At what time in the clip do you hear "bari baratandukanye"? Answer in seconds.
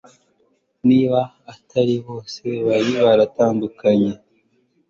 2.67-4.11